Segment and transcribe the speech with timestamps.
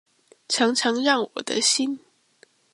[0.47, 1.99] 常常讓我的心